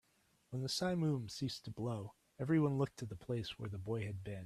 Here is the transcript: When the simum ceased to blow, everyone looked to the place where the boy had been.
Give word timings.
When 0.49 0.63
the 0.63 0.67
simum 0.67 1.29
ceased 1.29 1.65
to 1.65 1.69
blow, 1.69 2.15
everyone 2.39 2.79
looked 2.79 2.97
to 2.97 3.05
the 3.05 3.15
place 3.15 3.59
where 3.59 3.69
the 3.69 3.77
boy 3.77 4.07
had 4.07 4.23
been. 4.23 4.39